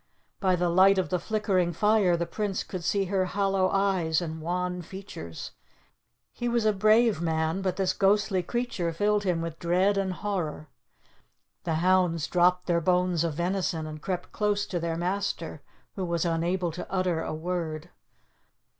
[0.39, 4.41] By the light of the flickering fire the Prince could see her hollow eyes and
[4.41, 5.51] wan features.
[6.33, 10.69] He was a brave man, but this ghostly creature filled him with dread and horror.
[11.65, 15.61] The hounds dropped their bones of venison, and crept close to their master,
[15.95, 17.91] who was unable to utter a word.